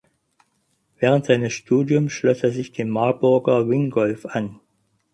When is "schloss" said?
2.13-2.41